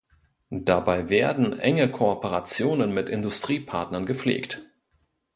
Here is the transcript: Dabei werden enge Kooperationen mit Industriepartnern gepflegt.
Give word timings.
Dabei 0.49 1.11
werden 1.11 1.59
enge 1.59 1.87
Kooperationen 1.91 2.91
mit 2.91 3.07
Industriepartnern 3.07 4.07
gepflegt. 4.07 4.63